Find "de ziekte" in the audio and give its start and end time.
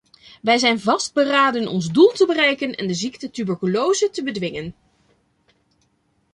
2.87-3.31